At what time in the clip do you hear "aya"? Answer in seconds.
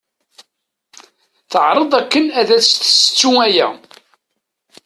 3.45-3.69